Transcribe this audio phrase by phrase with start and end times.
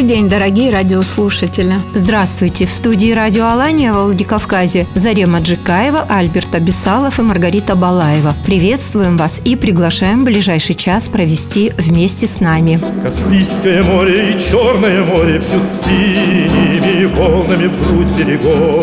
[0.00, 1.74] Добрый день, дорогие радиослушатели.
[1.92, 2.64] Здравствуйте!
[2.64, 8.34] В студии радио Алания во Владикавказе Зарема Джикаева, Альберт Абисалов и Маргарита Балаева.
[8.46, 12.80] Приветствуем вас и приглашаем в ближайший час провести вместе с нами.
[13.02, 18.82] Каспийское море и Черное море Пьют синими волнами в грудь берегов.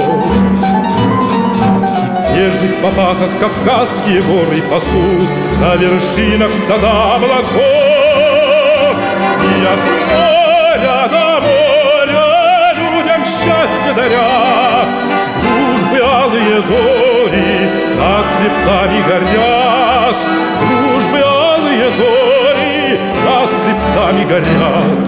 [2.14, 7.58] В снежных попахах Кавказские горы пасут На вершинах стада облаков.
[9.42, 10.47] И от
[13.98, 14.86] счастье даря,
[15.42, 20.16] Дружбы алые зори над хребтами горят,
[20.60, 25.08] Дружбы алые зори над хребтами горят.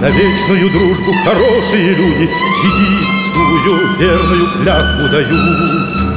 [0.00, 2.30] На вечную дружбу хорошие люди
[2.62, 6.08] Чигитскую верную клятву дают.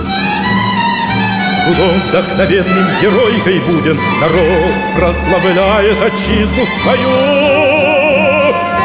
[1.65, 7.60] Трудом вдохновенным геройкой будем Народ прославляет отчизну свою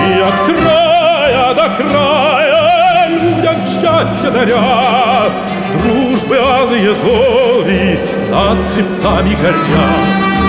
[0.07, 5.33] И от края до края людям счастье даря
[5.73, 7.99] Дружбы алые зори
[8.31, 10.46] над хребтами горят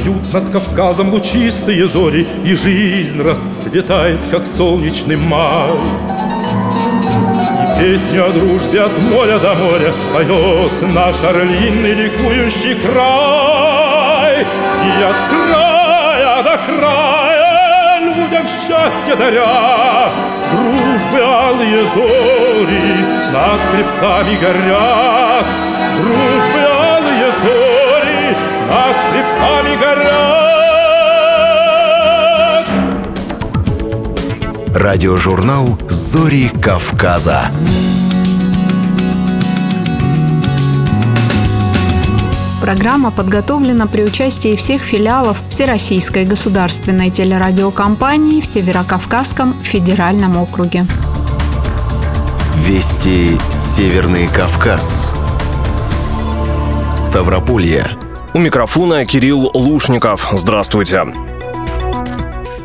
[0.00, 5.72] Встают над Кавказом лучистые зори, И жизнь расцветает, как солнечный май.
[7.76, 14.40] И песню о дружбе от моря до моря Поет наш орлиный ликующий край.
[14.40, 20.10] И от края до края людям счастье даря,
[20.50, 25.46] Дружбы алые зори над хребтами горят,
[25.98, 26.79] Дружбы
[29.20, 30.20] хребтами горят.
[34.74, 37.42] Радиожурнал «Зори Кавказа».
[42.60, 50.86] Программа подготовлена при участии всех филиалов Всероссийской государственной телерадиокомпании в Северокавказском федеральном округе.
[52.56, 55.12] Вести Северный Кавказ.
[56.94, 57.96] Ставрополье.
[58.32, 60.28] У микрофона Кирилл Лушников.
[60.36, 61.29] Здравствуйте.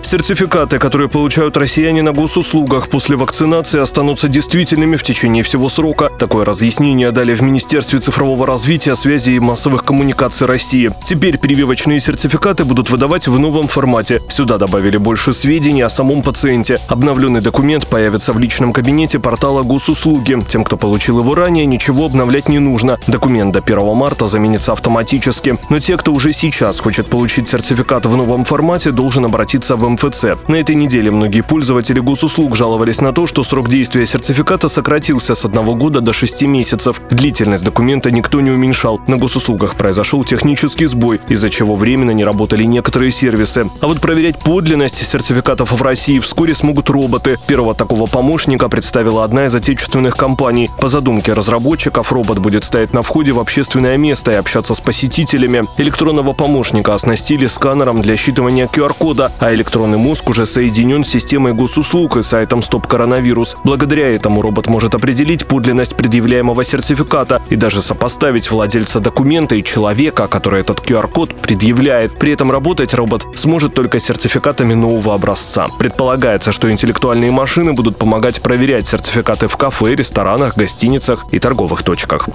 [0.05, 6.11] Сертификаты, которые получают россияне на госуслугах после вакцинации, останутся действительными в течение всего срока.
[6.19, 10.91] Такое разъяснение дали в Министерстве цифрового развития, связи и массовых коммуникаций России.
[11.07, 14.21] Теперь прививочные сертификаты будут выдавать в новом формате.
[14.29, 16.77] Сюда добавили больше сведений о самом пациенте.
[16.87, 20.39] Обновленный документ появится в личном кабинете портала госуслуги.
[20.47, 22.99] Тем, кто получил его ранее, ничего обновлять не нужно.
[23.07, 25.57] Документ до 1 марта заменится автоматически.
[25.72, 30.25] Но те, кто уже сейчас хочет получить сертификат в новом формате, должен обратиться в МФЦ.
[30.47, 35.45] На этой неделе многие пользователи госуслуг жаловались на то, что срок действия сертификата сократился с
[35.45, 37.01] одного года до шести месяцев.
[37.09, 38.99] Длительность документа никто не уменьшал.
[39.08, 43.69] На госуслугах произошел технический сбой, из-за чего временно не работали некоторые сервисы.
[43.81, 47.37] А вот проверять подлинность сертификатов в России вскоре смогут роботы.
[47.47, 50.69] Первого такого помощника представила одна из отечественных компаний.
[50.79, 55.64] По задумке разработчиков робот будет стоять на входе в общественное место и общаться с посетителями.
[55.78, 62.17] Электронного помощника оснастили сканером для считывания QR-кода, а электронный мозг уже соединен с системой госуслуг
[62.17, 63.55] и сайтом Стоп Коронавирус.
[63.64, 70.28] Благодаря этому робот может определить подлинность предъявляемого сертификата и даже сопоставить владельца документа и человека,
[70.28, 72.17] который этот QR-код предъявляет.
[72.17, 75.67] При этом работать робот сможет только с сертификатами нового образца.
[75.79, 82.28] Предполагается, что интеллектуальные машины будут помогать проверять сертификаты в кафе, ресторанах, гостиницах и торговых точках.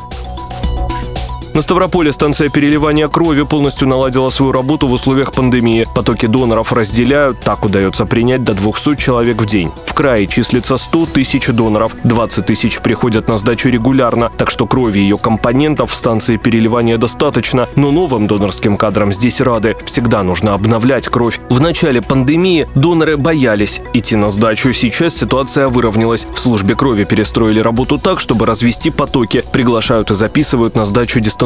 [1.53, 5.85] На Ставрополе станция переливания крови полностью наладила свою работу в условиях пандемии.
[5.97, 9.71] Потоки доноров разделяют, так удается принять до 200 человек в день.
[9.85, 15.01] В крае числится 100 тысяч доноров, 20 тысяч приходят на сдачу регулярно, так что крови
[15.01, 19.77] и ее компонентов в станции переливания достаточно, но новым донорским кадрам здесь рады.
[19.85, 21.41] Всегда нужно обновлять кровь.
[21.51, 24.73] В начале пандемии доноры боялись идти на сдачу.
[24.73, 26.29] Сейчас ситуация выровнялась.
[26.33, 29.45] В службе крови перестроили работу так, чтобы развести потоки.
[29.53, 31.40] Приглашают и записывают на сдачу дистанционно.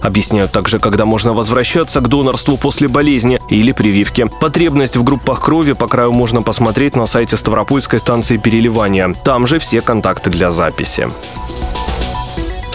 [0.00, 4.28] Объясняют также, когда можно возвращаться к донорству после болезни или прививки.
[4.40, 9.12] Потребность в группах крови по краю можно посмотреть на сайте Ставропольской станции переливания.
[9.24, 11.08] Там же все контакты для записи.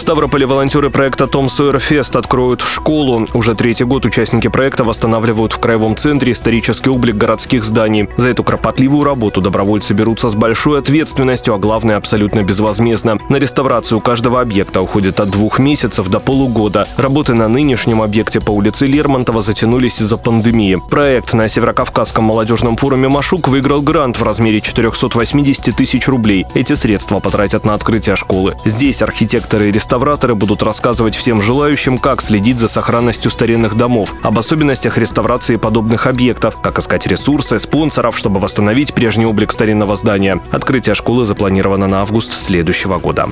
[0.00, 3.26] Ставрополе волонтеры проекта «Том Сойер Фест» откроют школу.
[3.34, 8.08] Уже третий год участники проекта восстанавливают в Краевом центре исторический облик городских зданий.
[8.16, 13.18] За эту кропотливую работу добровольцы берутся с большой ответственностью, а главное– абсолютно безвозмездно.
[13.28, 16.88] На реставрацию каждого объекта уходит от двух месяцев до полугода.
[16.96, 20.78] Работы на нынешнем объекте по улице Лермонтова затянулись из-за пандемии.
[20.88, 26.46] Проект на Северокавказском молодежном форуме «Машук» выиграл грант в размере 480 тысяч рублей.
[26.54, 28.56] Эти средства потратят на открытие школы.
[28.64, 34.38] Здесь архитекторы и реставраторы будут рассказывать всем желающим, как следить за сохранностью старинных домов, об
[34.38, 40.40] особенностях реставрации подобных объектов, как искать ресурсы, спонсоров, чтобы восстановить прежний облик старинного здания.
[40.52, 43.30] Открытие школы запланировано на август следующего года.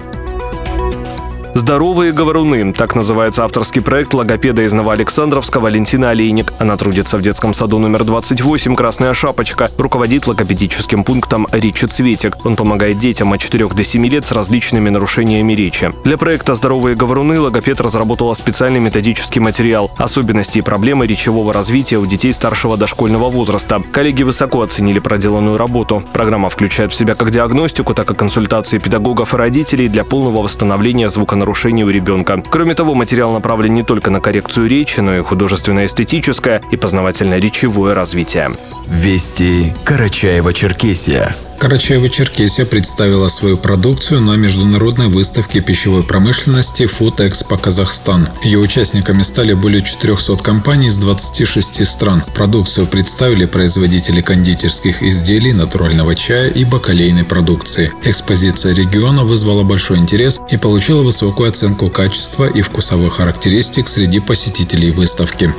[1.58, 6.52] «Здоровые говоруны»– так называется авторский проект логопеда из Новоалександровска Валентина Олейник.
[6.60, 12.36] Она трудится в детском саду номер 28 «Красная шапочка», руководит логопедическим пунктом «Речи Цветик».
[12.46, 15.92] Он помогает детям от 4 до 7 лет с различными нарушениями речи.
[16.04, 22.06] Для проекта «Здоровые говоруны» логопед разработала специальный методический материал «Особенности и проблемы речевого развития у
[22.06, 23.82] детей старшего дошкольного возраста».
[23.90, 26.04] Коллеги высоко оценили проделанную работу.
[26.12, 31.10] Программа включает в себя как диагностику, так и консультации педагогов и родителей для полного восстановления
[31.10, 32.42] звуконарушения нарушений у ребенка.
[32.50, 38.50] Кроме того, материал направлен не только на коррекцию речи, но и художественно-эстетическое и познавательно-речевое развитие.
[38.86, 41.47] Вести Карачаева-Черкесия.
[41.58, 48.28] Карачаево-Черкесия представила свою продукцию на международной выставке пищевой промышленности Food Expo Казахстан.
[48.44, 52.22] Ее участниками стали более 400 компаний из 26 стран.
[52.34, 57.92] Продукцию представили производители кондитерских изделий, натурального чая и бакалейной продукции.
[58.04, 64.92] Экспозиция региона вызвала большой интерес и получила высокую оценку качества и вкусовых характеристик среди посетителей
[64.92, 65.52] выставки.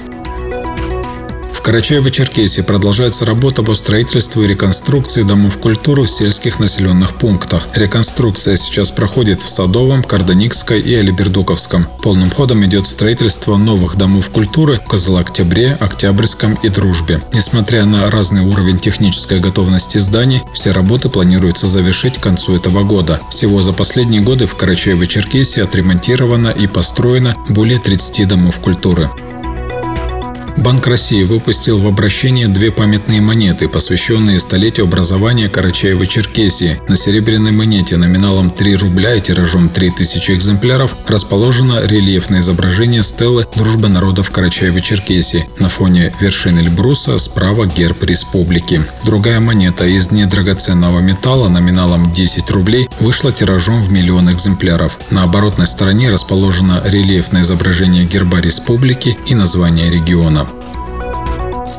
[1.60, 7.68] В Карачаево-Черкесии продолжается работа по строительству и реконструкции домов культуры в сельских населенных пунктах.
[7.76, 11.86] Реконструкция сейчас проходит в Садовом, Карданикской и Алибердуковском.
[12.02, 17.22] Полным ходом идет строительство новых домов культуры в Козлооктябре, Октябрьском и Дружбе.
[17.34, 23.20] Несмотря на разный уровень технической готовности зданий, все работы планируется завершить к концу этого года.
[23.32, 29.10] Всего за последние годы в Карачаево-Черкесии отремонтировано и построено более 30 домов культуры.
[30.60, 36.82] Банк России выпустил в обращение две памятные монеты, посвященные столетию образования Карачаева-Черкесии.
[36.90, 43.88] На серебряной монете номиналом 3 рубля и тиражом 3000 экземпляров расположено рельефное изображение стелы «Дружба
[43.88, 45.46] народов Карачаева-Черкесии».
[45.60, 48.82] На фоне вершины Эльбруса справа герб республики.
[49.06, 54.98] Другая монета из недрагоценного металла номиналом 10 рублей вышла тиражом в миллион экземпляров.
[55.10, 60.49] На оборотной стороне расположено рельефное изображение герба республики и название региона.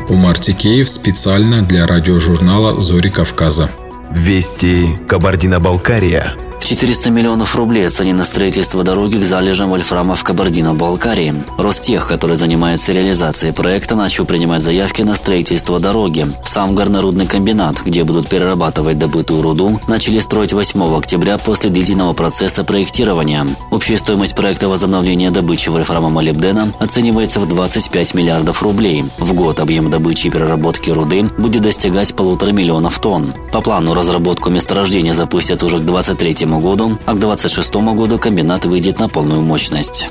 [0.09, 3.71] Умар Тикеев специально для радиожурнала «Зори Кавказа».
[4.11, 6.50] Вести Кабардино-Балкария.
[6.65, 11.35] 400 миллионов рублей оценено строительство дороги к залежам вольфрама в Кабардино-Балкарии.
[11.59, 16.27] Ростех, который занимается реализацией проекта, начал принимать заявки на строительство дороги.
[16.45, 22.63] Сам горнорудный комбинат, где будут перерабатывать добытую руду, начали строить 8 октября после длительного процесса
[22.63, 23.47] проектирования.
[23.71, 29.05] Общая стоимость проекта возобновления добычи вольфрама молибдена оценивается в 25 миллиардов рублей.
[29.19, 33.33] В год объем добычи и переработки руды будет достигать полутора миллионов тонн.
[33.53, 38.99] По плану разработку месторождения запустят уже к 23 году, а к 2026 году комбинат выйдет
[38.99, 40.09] на полную мощность.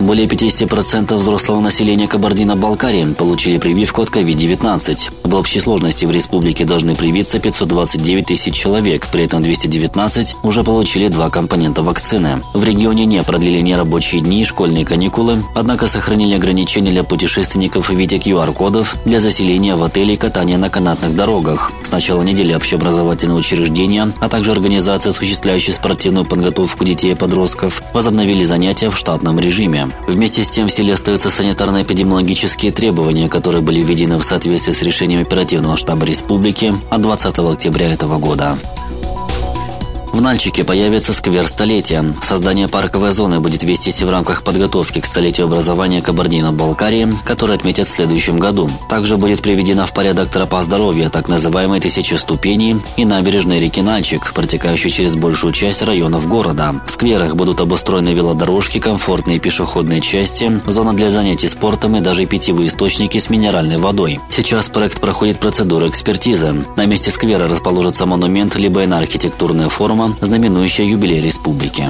[0.00, 5.10] Более 50% взрослого населения Кабардино-Балкарии получили прививку от COVID-19.
[5.24, 11.08] В общей сложности в республике должны привиться 529 тысяч человек, при этом 219 уже получили
[11.08, 12.42] два компонента вакцины.
[12.52, 17.94] В регионе не продлили нерабочие дни и школьные каникулы, однако сохранили ограничения для путешественников в
[17.94, 21.72] виде QR-кодов для заселения в отели и катания на канатных дорогах.
[21.82, 28.44] С начала недели общеобразовательные учреждения, а также организации, осуществляющие спортивную подготовку детей и подростков, возобновили
[28.44, 29.85] занятия в штатном режиме.
[30.06, 35.22] Вместе с тем в селе остаются санитарно-эпидемиологические требования, которые были введены в соответствии с решением
[35.22, 38.56] оперативного штаба республики от 20 октября этого года.
[40.16, 42.02] В Нальчике появится сквер столетия.
[42.22, 47.90] Создание парковой зоны будет вестись в рамках подготовки к столетию образования Кабардино-Балкарии, который отметят в
[47.90, 48.70] следующем году.
[48.88, 54.32] Также будет приведена в порядок тропа здоровья, так называемой тысячи ступеней, и набережной реки Нальчик,
[54.32, 56.74] протекающей через большую часть районов города.
[56.86, 62.68] В скверах будут обустроены велодорожки, комфортные пешеходные части, зона для занятий спортом и даже питьевые
[62.68, 64.20] источники с минеральной водой.
[64.30, 66.64] Сейчас проект проходит процедуру экспертизы.
[66.76, 71.84] На месте сквера расположится монумент либо иная архитектурная форма, знаменующая юбилей республики.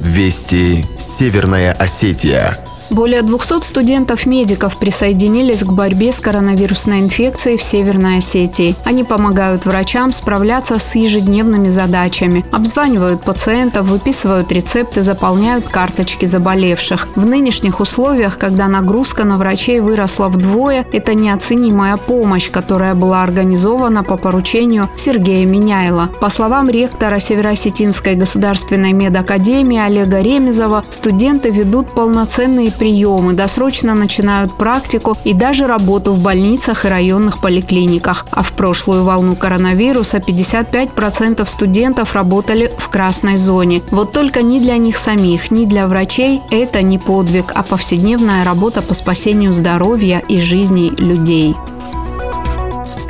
[0.00, 2.58] Вести Северная Осетия.
[2.92, 8.76] Более 200 студентов-медиков присоединились к борьбе с коронавирусной инфекцией в Северной Осетии.
[8.84, 17.08] Они помогают врачам справляться с ежедневными задачами, обзванивают пациентов, выписывают рецепты, заполняют карточки заболевших.
[17.16, 24.04] В нынешних условиях, когда нагрузка на врачей выросла вдвое, это неоценимая помощь, которая была организована
[24.04, 26.10] по поручению Сергея Миняйла.
[26.20, 35.16] По словам ректора Североосетинской государственной медакадемии Олега Ремезова, студенты ведут полноценные приемы, досрочно начинают практику
[35.22, 38.26] и даже работу в больницах и районных поликлиниках.
[38.32, 43.82] А в прошлую волну коронавируса 55% студентов работали в красной зоне.
[43.92, 48.82] Вот только ни для них самих, ни для врачей это не подвиг, а повседневная работа
[48.82, 51.54] по спасению здоровья и жизней людей.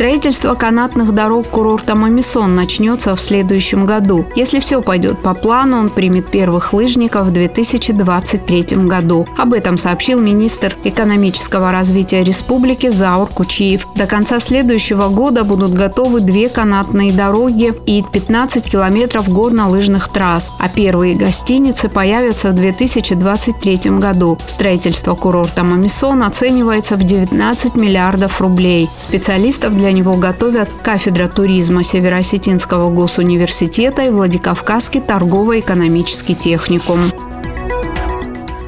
[0.02, 4.26] Строительство канатных дорог курорта Мамисон начнется в следующем году.
[4.34, 9.28] Если все пойдет по плану, он примет первых лыжников в 2023 году.
[9.38, 13.86] Об этом сообщил министр экономического развития республики Заур Кучиев.
[13.94, 20.68] До конца следующего года будут готовы две канатные дороги и 15 километров горно-лыжных трасс, а
[20.68, 24.36] первые гостиницы появятся в 2023 году.
[24.48, 28.88] Строительство курорта Мамисон оценивается в 19 миллиардов рублей.
[28.98, 36.98] Специалистов для него готовят кафедра туризма Североосетинского госуниверситета и Владикавказский торгово-экономический техникум.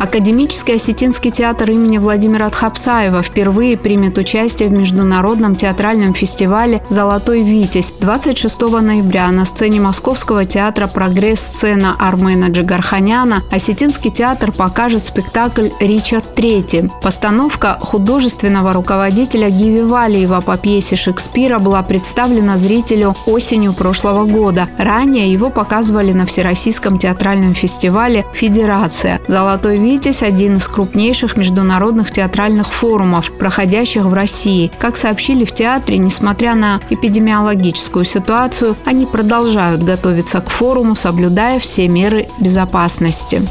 [0.04, 7.90] Академический осетинский театр имени Владимира Тхапсаева впервые примет участие в международном театральном фестивале «Золотой Витязь»
[8.00, 16.90] 26 ноября на сцене Московского театра «Прогресс-сцена» Армена Джигарханяна осетинский театр покажет спектакль «Ричард III».
[17.00, 24.68] Постановка художественного руководителя Гиви Валиева по пьесе Шекспира была представлена зрителю осенью прошлого года.
[24.76, 29.22] Ранее его показывали на Всероссийском театральном фестивале «Федерация».
[29.28, 34.72] «Золотой Витязь» «Витязь»– один из крупнейших международных театральных форумов, проходящих в России.
[34.80, 41.86] Как сообщили в театре, несмотря на эпидемиологическую ситуацию, они продолжают готовиться к форуму, соблюдая все
[41.86, 43.46] меры безопасности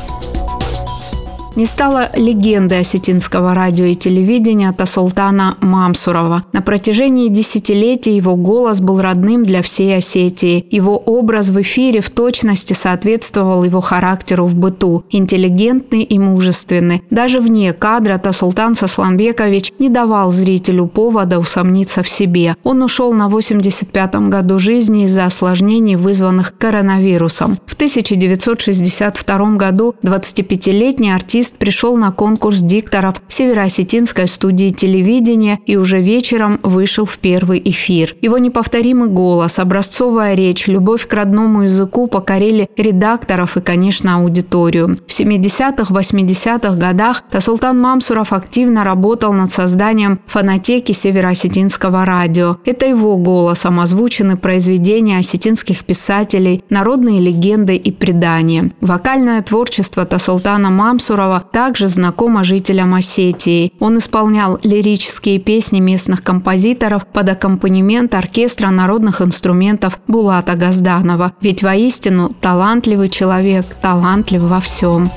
[1.55, 6.45] не стала легендой осетинского радио и телевидения Тасултана Мамсурова.
[6.51, 10.65] На протяжении десятилетий его голос был родным для всей Осетии.
[10.71, 17.03] Его образ в эфире в точности соответствовал его характеру в быту– интеллигентный и мужественный.
[17.09, 22.55] Даже вне кадра Тасултан Сосланбекович не давал зрителю повода усомниться в себе.
[22.63, 27.59] Он ушел на 85-м году жизни из-за осложнений, вызванных коронавирусом.
[27.65, 35.99] В 1962 году 25-летний артист артист пришел на конкурс дикторов Североосетинской студии телевидения и уже
[35.99, 38.15] вечером вышел в первый эфир.
[38.21, 44.99] Его неповторимый голос, образцовая речь, любовь к родному языку покорили редакторов и, конечно, аудиторию.
[45.05, 52.57] В 70-х, 80-х годах Тасултан Мамсуров активно работал над созданием фонотеки Североосетинского радио.
[52.63, 58.71] Это его голосом озвучены произведения осетинских писателей, народные легенды и предания.
[58.79, 63.71] Вокальное творчество Тасултана Мамсурова Кириллова также знакомо жителям Осетии.
[63.79, 71.33] Он исполнял лирические песни местных композиторов под аккомпанемент оркестра народных инструментов Булата Газданова.
[71.41, 75.09] Ведь воистину талантливый человек, талантлив во всем.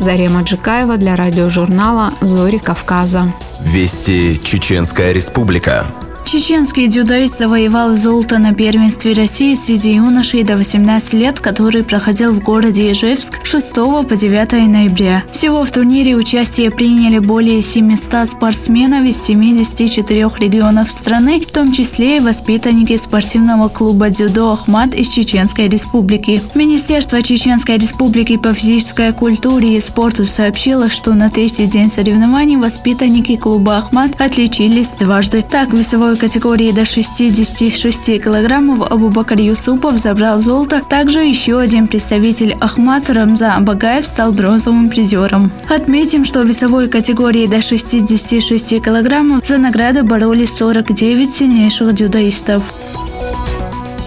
[0.00, 3.32] Зарема Джикаева для радиожурнала «Зори Кавказа».
[3.60, 5.86] Вести Чеченская Республика.
[6.26, 12.42] Чеченский дзюдоист завоевал золото на первенстве России среди юношей до 18 лет, который проходил в
[12.42, 15.22] городе Ижевск 6 по 9 ноября.
[15.30, 22.16] Всего в турнире участие приняли более 700 спортсменов из 74 регионов страны, в том числе
[22.16, 26.42] и воспитанники спортивного клуба дзюдо «Ахмат» из Чеченской Республики.
[26.56, 33.36] Министерство Чеченской Республики по физической культуре и спорту сообщило, что на третий день соревнований воспитанники
[33.36, 35.44] клуба «Ахмат» отличились дважды.
[35.48, 40.82] Так, весовой весовой категории до 66 килограммов Абубакар Юсупов забрал золото.
[40.88, 45.50] Также еще один представитель Ахмат Рамза Абагаев стал бронзовым призером.
[45.68, 52.62] Отметим, что в весовой категории до 66 килограммов за награды боролись 49 сильнейших дзюдоистов.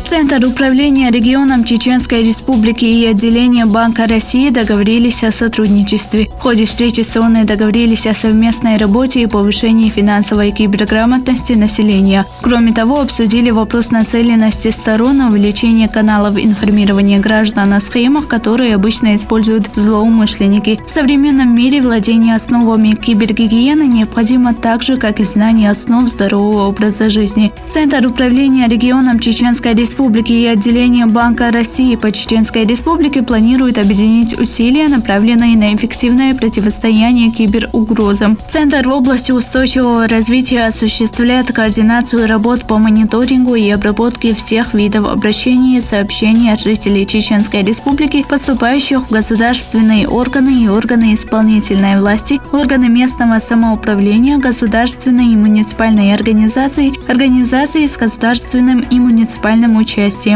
[0.09, 6.29] Центр управления регионом Чеченской Республики и отделение Банка России договорились о сотрудничестве.
[6.39, 12.25] В ходе встречи стороны договорились о совместной работе и повышении финансовой киберграмотности населения.
[12.41, 19.15] Кроме того, обсудили вопрос нацеленности сторон на увеличение каналов информирования граждан о схемах, которые обычно
[19.15, 20.79] используют злоумышленники.
[20.87, 27.11] В современном мире владение основами кибергигиены необходимо так же, как и знание основ здорового образа
[27.11, 27.51] жизни.
[27.69, 34.87] Центр управления регионом Чеченской Республики и отделение Банка России по Чеченской Республике планируют объединить усилия,
[34.87, 38.37] направленные на эффективное противостояние киберугрозам.
[38.49, 45.79] Центр в области устойчивого развития осуществляет координацию работ по мониторингу и обработке всех видов обращений
[45.79, 52.87] и сообщений от жителей Чеченской Республики, поступающих в государственные органы и органы исполнительной власти, органы
[52.87, 59.88] местного самоуправления, государственные и муниципальные организации, организации с государственным и муниципальным участием,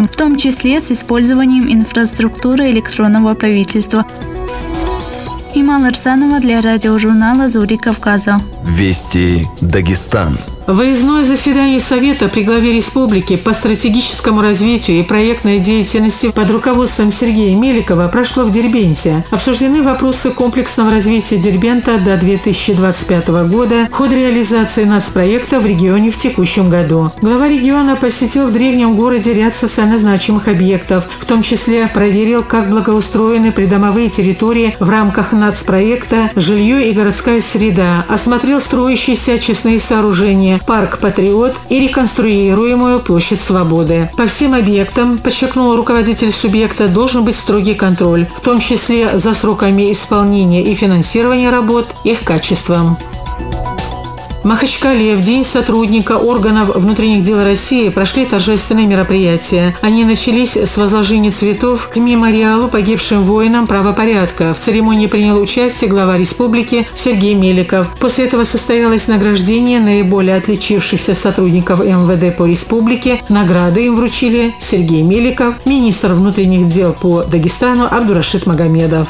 [0.07, 4.05] в том числе с использованием инфраструктуры электронного правительства.
[5.53, 8.41] Имал Арсанова для радиожурнала «Зори Кавказа».
[8.65, 10.37] Вести Дагестан.
[10.65, 17.57] Выездное заседание Совета при главе республики по стратегическому развитию и проектной деятельности под руководством Сергея
[17.57, 19.25] Меликова прошло в Дербенте.
[19.29, 26.69] Обсуждены вопросы комплексного развития Дербента до 2025 года, ход реализации нацпроекта в регионе в текущем
[26.69, 27.11] году.
[27.21, 32.69] Глава региона посетил в древнем городе ряд социально значимых объектов, в том числе проверил, как
[32.69, 40.99] благоустроены придомовые территории в рамках нацпроекта «Жилье и городская среда», осмотрел строящиеся очистные сооружения, парк
[40.99, 44.09] «Патриот» и реконструируемую площадь Свободы.
[44.17, 49.91] По всем объектам, подчеркнул руководитель субъекта, должен быть строгий контроль, в том числе за сроками
[49.91, 52.97] исполнения и финансирования работ, их качеством.
[54.43, 59.75] Махачкале в День сотрудника органов внутренних дел России прошли торжественные мероприятия.
[59.81, 64.53] Они начались с возложения цветов к мемориалу погибшим воинам правопорядка.
[64.53, 67.87] В церемонии принял участие глава республики Сергей Меликов.
[67.99, 73.21] После этого состоялось награждение наиболее отличившихся сотрудников МВД по республике.
[73.29, 79.07] Награды им вручили Сергей Меликов, министр внутренних дел по Дагестану Абдурашид Магомедов.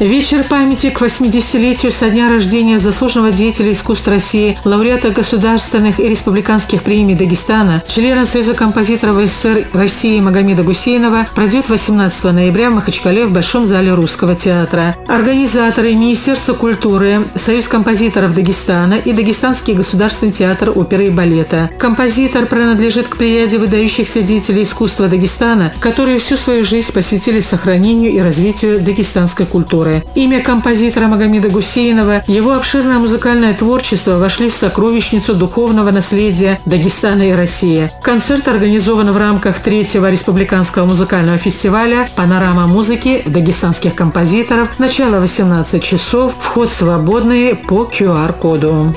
[0.00, 6.82] Вечер памяти к 80-летию со дня рождения заслуженного деятеля искусств России, лауреата государственных и республиканских
[6.82, 13.30] премий Дагестана, члена Союза композиторов СССР России Магомеда Гусейнова пройдет 18 ноября в Махачкале в
[13.30, 14.96] Большом зале Русского театра.
[15.06, 21.70] Организаторы Министерство культуры, Союз композиторов Дагестана и Дагестанский государственный театр оперы и балета.
[21.78, 28.18] Композитор принадлежит к плеяде выдающихся деятелей искусства Дагестана, которые всю свою жизнь посвятили сохранению и
[28.18, 30.02] развитию дагестанской культуры культуры.
[30.14, 37.32] Имя композитора Магомеда Гусейнова, его обширное музыкальное творчество вошли в сокровищницу духовного наследия Дагестана и
[37.32, 37.90] России.
[38.02, 44.68] Концерт организован в рамках третьего республиканского музыкального фестиваля «Панорама музыки дагестанских композиторов».
[44.78, 48.94] Начало 18 часов, вход свободный по QR-коду.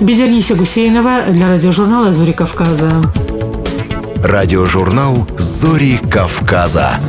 [0.00, 2.90] Безерниса Гусейнова для радиожурнала «Зори Кавказа».
[4.22, 7.00] Радиожурнал «Зори Кавказа».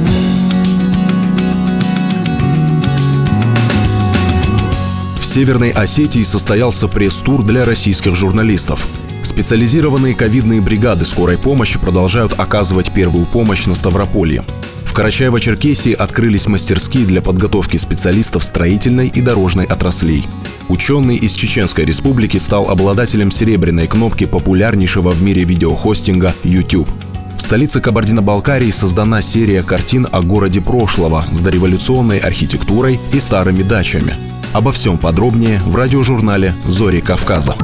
[5.31, 8.85] Северной Осетии состоялся пресс-тур для российских журналистов.
[9.23, 14.43] Специализированные ковидные бригады скорой помощи продолжают оказывать первую помощь на Ставрополье.
[14.83, 20.25] В Карачаево-Черкесии открылись мастерские для подготовки специалистов строительной и дорожной отраслей.
[20.67, 26.89] Ученый из Чеченской республики стал обладателем серебряной кнопки популярнейшего в мире видеохостинга YouTube.
[27.37, 34.13] В столице Кабардино-Балкарии создана серия картин о городе прошлого с дореволюционной архитектурой и старыми дачами–
[34.53, 37.55] Обо всем подробнее в радиожурнале «Зори Кавказа».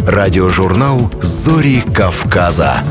[0.00, 2.82] Радиожурнал «Зори Кавказа».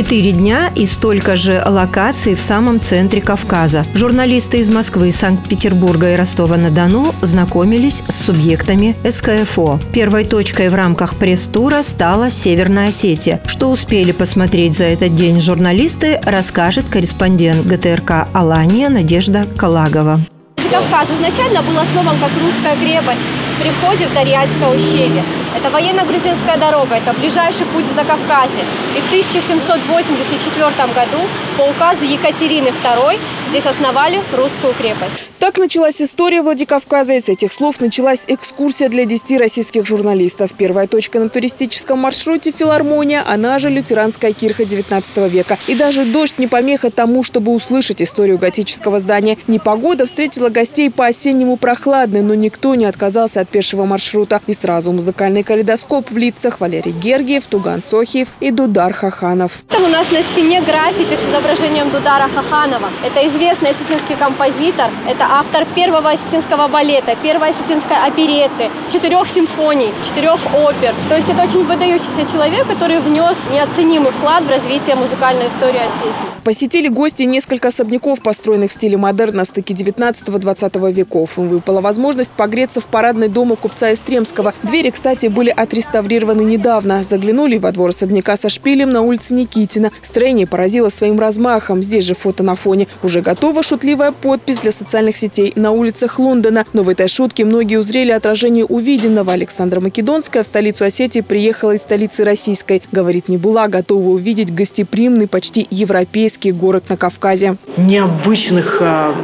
[0.00, 3.84] Четыре дня и столько же локаций в самом центре Кавказа.
[3.92, 9.78] Журналисты из Москвы, Санкт-Петербурга и Ростова-на-Дону знакомились с субъектами СКФО.
[9.92, 13.42] Первой точкой в рамках пресс-тура стала Северная Осетия.
[13.44, 20.18] Что успели посмотреть за этот день журналисты, расскажет корреспондент ГТРК «Алания» Надежда Калагова.
[20.56, 23.20] Кавказ изначально был основан как русская крепость
[23.60, 25.22] при входе в Дарьяльское ущелье.
[25.56, 28.64] Это военно-грузинская дорога, это ближайший путь в Закавказье.
[28.96, 31.18] И в 1784 году
[31.58, 33.18] по указу Екатерины II
[33.50, 35.28] здесь основали русскую крепость.
[35.40, 40.50] Так началась история Владикавказа, и с этих слов началась экскурсия для 10 российских журналистов.
[40.56, 45.58] Первая точка на туристическом маршруте– филармония, она же лютеранская кирха 19 века.
[45.66, 49.38] И даже дождь не помеха тому, чтобы услышать историю готического здания.
[49.46, 54.40] Непогода встретила гостей по-осеннему прохладной, но никто не отказался от пешего маршрута.
[54.46, 59.62] И сразу музыкальный калейдоскоп в лицах Валерий Гергиев, Туган Сохиев и Дудар Хаханов.
[59.68, 62.90] Там у нас на стене граффити с изображением Дудара Хаханова.
[63.04, 70.38] Это известный осетинский композитор, это автор первого осетинского балета, первой осетинской опереты, четырех симфоний, четырех
[70.54, 70.94] опер.
[71.08, 76.30] То есть это очень выдающийся человек, который внес неоценимый вклад в развитие музыкальной истории Осетии.
[76.44, 81.38] Посетили гости несколько особняков, построенных в стиле модерн на стыке 19-20 веков.
[81.38, 84.54] Им выпала возможность погреться в парадной доме купца Истремского.
[84.62, 87.02] Двери, кстати, были отреставрированы недавно.
[87.02, 89.90] Заглянули во двор особняка со шпилем на улице Никитина.
[90.02, 91.82] Строение поразило своим размахом.
[91.82, 92.86] Здесь же фото на фоне.
[93.02, 96.66] Уже готова шутливая подпись для социальных сетей на улицах Лондона.
[96.72, 99.32] Но в этой шутке многие узрели отражение увиденного.
[99.32, 102.82] Александра Македонская в столицу Осетии приехала из столицы российской.
[102.92, 107.56] Говорит, не была готова увидеть гостеприимный, почти европейский город на Кавказе.
[107.76, 109.14] Необычных, а,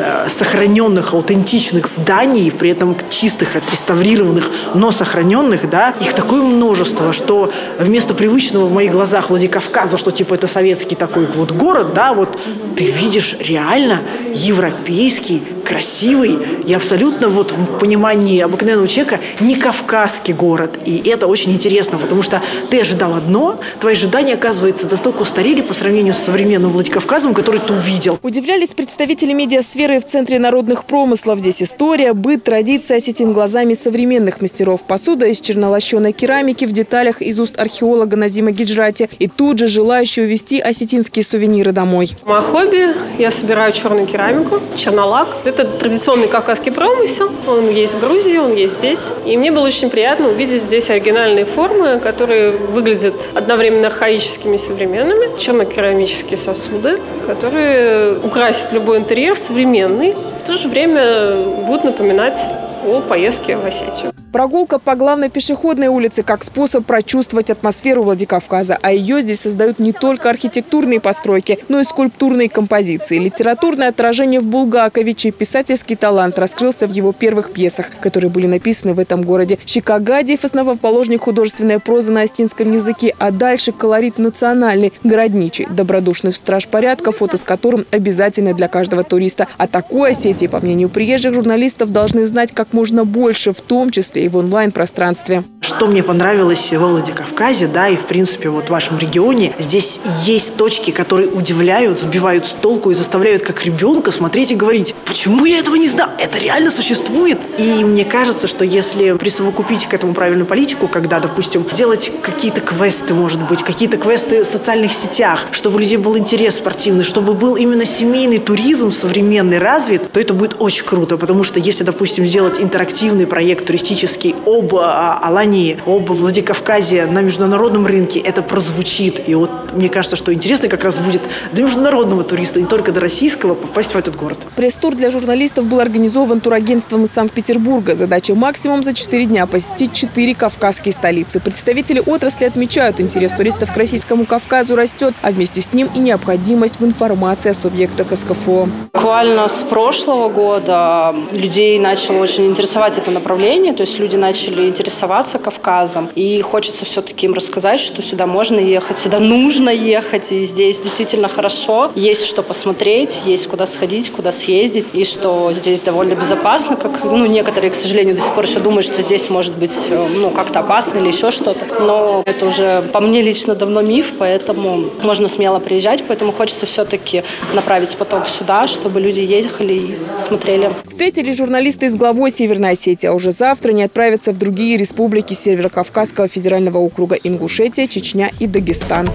[0.00, 7.52] а, сохраненных, аутентичных зданий, при этом чистых, отреставрированных, но сохраненных, да, их такое множество, что
[7.78, 12.38] вместо привычного в моих глазах Владикавказа, что типа это советский такой вот город, да, вот
[12.76, 14.02] ты видишь реально
[14.34, 20.78] европейский, красивый и абсолютно вот в понимании обыкновенного человека не кавказский город.
[20.84, 25.74] И это очень интересно, потому что ты ожидал одно, твои ожидания, оказывается, настолько устарели по
[25.74, 28.18] сравнению с современным Владикавказом, который ты увидел.
[28.22, 31.38] Удивлялись представители медиасферы в Центре народных промыслов.
[31.38, 34.82] Здесь история, быт, традиция осетин глазами современных мастеров.
[34.82, 39.10] Посуда из чернолощеной керамики в деталях из уст археолога Назима Гиджрати.
[39.18, 42.16] И тут же желающие увезти осетинские сувениры домой.
[42.24, 42.86] Мое хобби–
[43.18, 45.28] я собираю черную керамику, чернолак.
[45.44, 47.30] Это традиционный кавказский промысел.
[47.46, 49.08] Он есть в Грузии, он есть здесь.
[49.26, 55.38] И мне было очень приятно увидеть здесь оригинальные формы, которые выглядят одновременно архаическими и современными.
[55.38, 60.14] Чернокерамические сосуды, которые украсят любой интерьер современный.
[60.38, 61.34] В то же время
[61.66, 62.36] будут напоминать
[62.84, 64.12] о поездке в Осетию.
[64.32, 68.78] Прогулка по главной пешеходной улице как способ прочувствовать атмосферу Владикавказа.
[68.80, 73.18] А ее здесь создают не только архитектурные постройки, но и скульптурные композиции.
[73.18, 75.32] Литературное отражение в Булгаковиче.
[75.32, 79.58] Писательский талант раскрылся в его первых пьесах, которые были написаны в этом городе.
[79.66, 87.12] Щекогадиев– основоположник художественной прозы на остинском языке, а дальше колорит национальный, городничий, добродушный страж порядка,
[87.12, 89.46] фото с которым обязательно для каждого туриста.
[89.58, 94.24] О такой Осетии, по мнению приезжих журналистов, должны знать как можно больше, в том числе
[94.24, 95.44] и в онлайн-пространстве.
[95.60, 100.56] Что мне понравилось в Владикавказе, да, и в принципе вот в вашем регионе, здесь есть
[100.56, 105.58] точки, которые удивляют, сбивают с толку и заставляют как ребенка смотреть и говорить, почему я
[105.58, 106.10] этого не знал?
[106.18, 107.38] Это реально существует?
[107.58, 113.14] И мне кажется, что если присовокупить к этому правильную политику, когда, допустим, делать какие-то квесты,
[113.14, 117.56] может быть, какие-то квесты в социальных сетях, чтобы у людей был интерес спортивный, чтобы был
[117.56, 122.58] именно семейный туризм современный развит, то это будет очень круто, потому что если, допустим, сделать
[122.62, 129.28] интерактивный проект туристический об а, Алании, об Владикавказе на международном рынке, это прозвучит.
[129.28, 131.22] И вот мне кажется, что интересно как раз будет
[131.52, 134.46] для международного туриста, не только до российского, попасть в этот город.
[134.56, 137.94] Пресс-тур для журналистов был организован турагентством из Санкт-Петербурга.
[137.94, 141.40] Задача максимум за 4 дня посетить 4 кавказские столицы.
[141.40, 146.80] Представители отрасли отмечают, интерес туристов к Российскому Кавказу растет, а вместе с ним и необходимость
[146.80, 148.68] в информации о субъектах СКФО.
[148.92, 155.38] Буквально с прошлого года людей начало очень интересовать это направление, то есть люди начали интересоваться
[155.38, 160.80] Кавказом, и хочется все-таки им рассказать, что сюда можно ехать, сюда нужно ехать, и здесь
[160.80, 166.76] действительно хорошо, есть что посмотреть, есть куда сходить, куда съездить, и что здесь довольно безопасно,
[166.76, 170.30] как ну, некоторые, к сожалению, до сих пор еще думают, что здесь может быть ну,
[170.30, 175.28] как-то опасно или еще что-то, но это уже по мне лично давно миф, поэтому можно
[175.28, 177.22] смело приезжать, поэтому хочется все-таки
[177.54, 180.70] направить поток сюда, чтобы люди ехали и смотрели.
[180.86, 182.30] Встретили журналисты из главой
[182.70, 188.46] Осетии, а уже завтра не отправятся в другие республики Северо-Кавказского федерального округа Ингушетия, Чечня и
[188.46, 189.08] Дагестан.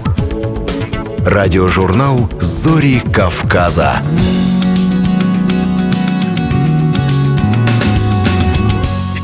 [1.24, 4.02] Радиожурнал «Зори Кавказа».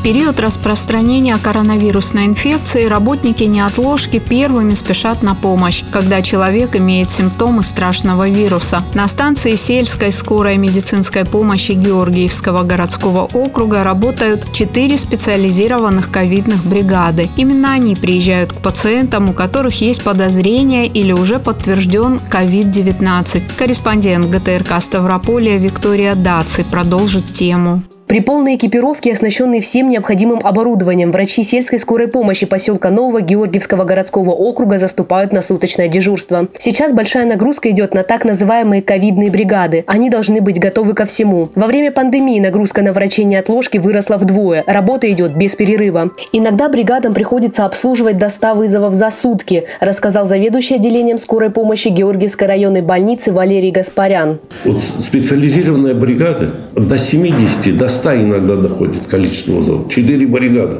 [0.05, 8.29] Период распространения коронавирусной инфекции работники неотложки первыми спешат на помощь, когда человек имеет симптомы страшного
[8.29, 8.83] вируса.
[8.93, 17.31] На станции сельской скорой медицинской помощи Георгиевского городского округа работают четыре специализированных ковидных бригады.
[17.35, 23.41] Именно они приезжают к пациентам, у которых есть подозрение или уже подтвержден COVID-19.
[23.57, 27.81] Корреспондент ГТРК Ставрополя Виктория Даци продолжит тему.
[28.07, 34.29] При полной экипировке, оснащенной всем необходимым оборудованием, врачи сельской скорой помощи поселка Нового Георгиевского городского
[34.29, 36.47] округа заступают на суточное дежурство.
[36.59, 39.85] Сейчас большая нагрузка идет на так называемые ковидные бригады.
[39.87, 41.49] Они должны быть готовы ко всему.
[41.55, 44.63] Во время пандемии нагрузка на врачей неотложки выросла вдвое.
[44.67, 46.11] Работа идет без перерыва.
[46.31, 52.47] Иногда бригадам приходится обслуживать до 100 вызовов за сутки, рассказал заведующий отделением скорой помощи Георгиевской
[52.47, 54.37] районной больницы Валерий Гаспарян.
[54.63, 59.89] Вот специализированная бригада до 70, до 100 иногда доходит количество вызовов.
[59.89, 60.77] Четыре бригады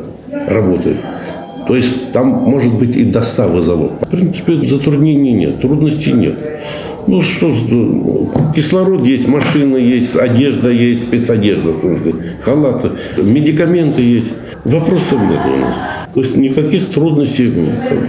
[0.49, 0.97] работают.
[1.67, 3.91] То есть там может быть и до 100 вызовов.
[4.01, 6.35] В принципе, затруднений нет, трудностей нет.
[7.07, 7.51] Ну что,
[8.55, 11.73] кислород есть, машина есть, одежда есть, спецодежда,
[12.41, 14.33] халаты, медикаменты есть.
[14.63, 15.75] Вопросов нет у нас.
[16.15, 17.53] То есть никаких трудностей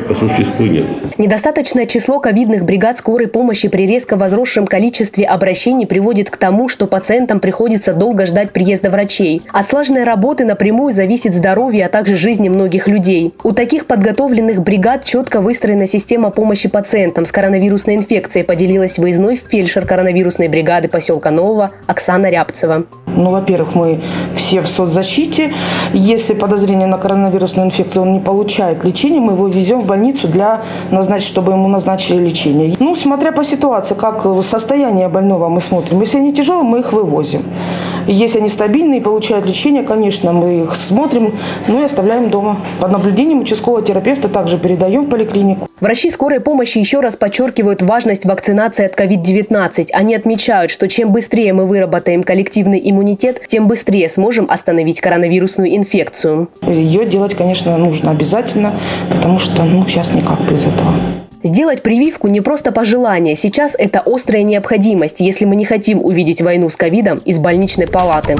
[0.06, 0.86] по существу нет.
[1.18, 6.86] Недостаточное число ковидных бригад скорой помощи при резко возросшем количестве обращений приводит к тому, что
[6.86, 9.42] пациентам приходится долго ждать приезда врачей.
[9.52, 13.34] От слаженной работы напрямую зависит здоровье, а также жизни многих людей.
[13.42, 19.84] У таких подготовленных бригад четко выстроена система помощи пациентам с коронавирусной инфекцией, поделилась выездной фельдшер
[19.84, 22.84] коронавирусной бригады поселка Нового Оксана Рябцева.
[23.06, 24.00] Ну, во-первых, мы
[24.36, 25.52] все в соцзащите.
[25.92, 30.62] Если подозрение на коронавирусную инфекцию он не получает лечения, мы его везем в больницу для
[30.90, 32.76] назначить, чтобы ему назначили лечение.
[32.78, 36.00] Ну, смотря по ситуации, как состояние больного мы смотрим.
[36.00, 37.42] Если они тяжелые, мы их вывозим.
[38.06, 41.32] Если они стабильные и получают лечение, конечно, мы их смотрим,
[41.66, 42.58] ну и оставляем дома.
[42.80, 45.68] Под наблюдением участкового терапевта также передаем в поликлинику.
[45.80, 49.88] Врачи скорой помощи еще раз подчеркивают важность вакцинации от COVID-19.
[49.92, 56.48] Они отмечают, что чем быстрее мы выработаем коллективный иммунитет, тем быстрее сможем остановить коронавирусную инфекцию.
[56.62, 58.72] Ее делать, конечно, нужно обязательно,
[59.10, 60.92] потому что ну, сейчас никак без этого.
[61.42, 63.36] Сделать прививку не просто пожелание.
[63.36, 68.36] Сейчас это острая необходимость, если мы не хотим увидеть войну с ковидом из больничной палаты.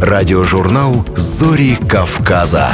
[0.00, 2.68] Радиожурнал «Зори Кавказа».